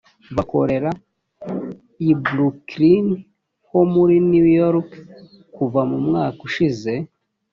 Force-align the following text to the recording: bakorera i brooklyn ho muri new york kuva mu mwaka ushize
bakorera 0.35 0.89
i 2.09 2.11
brooklyn 2.25 3.07
ho 3.67 3.79
muri 3.93 4.15
new 4.31 4.47
york 4.61 4.89
kuva 5.55 5.81
mu 5.89 5.97
mwaka 6.07 6.39
ushize 6.47 6.93